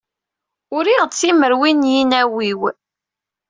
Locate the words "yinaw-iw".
1.93-2.61